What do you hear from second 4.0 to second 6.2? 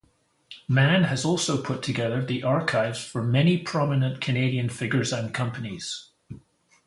Canadian figures and companies.